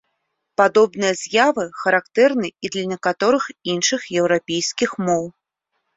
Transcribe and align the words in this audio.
Падобныя 0.59 1.13
з'явы 1.21 1.65
характэрны 1.83 2.47
і 2.67 2.71
для 2.77 2.85
некаторых 2.95 3.43
іншых 3.75 4.01
еўрапейскіх 4.23 5.01
моў. 5.07 5.23